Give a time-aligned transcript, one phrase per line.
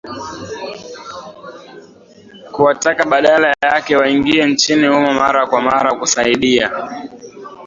[2.53, 6.71] kuwataka badala yake waingie nchini humo mara kwa mara kusaidia